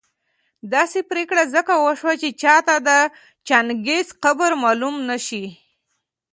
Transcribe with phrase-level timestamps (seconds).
[0.73, 2.89] داسي پرېکړه ځکه وسوه چي چاته د
[3.47, 5.45] چنګېز قبر معلوم نه شي